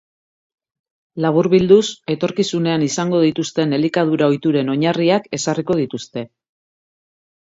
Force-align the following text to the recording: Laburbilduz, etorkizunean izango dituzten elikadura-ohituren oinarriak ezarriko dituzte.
Laburbilduz, 1.25 1.81
etorkizunean 2.13 2.85
izango 2.87 3.19
dituzten 3.25 3.77
elikadura-ohituren 3.79 4.73
oinarriak 4.77 5.29
ezarriko 5.39 5.77
dituzte. 5.83 6.27